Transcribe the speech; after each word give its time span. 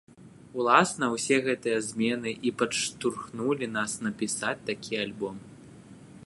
Уласна, 0.61 1.09
усе 1.17 1.37
гэтыя 1.47 1.81
змены 1.87 2.31
і 2.51 2.53
падштурхнулі 2.63 3.67
нас 3.77 3.91
напісаць 4.07 4.59
такі 4.73 4.93
альбом. 5.05 5.35